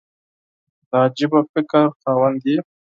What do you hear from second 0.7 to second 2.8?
د عجبه فکر خاوند یې!